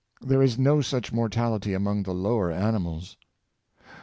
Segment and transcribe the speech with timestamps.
[0.19, 3.17] There is no such mortality among the lower animals.